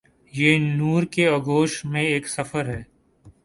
یہ 0.33 0.57
نور 0.57 1.03
کے 1.03 1.27
آغوش 1.27 1.85
میں 1.85 2.01
ایک 2.01 2.27
سفر 2.27 2.67
ہے۔ 2.67 2.83